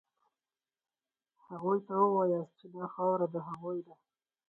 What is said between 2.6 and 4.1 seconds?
دا خاوره د هغوی ده.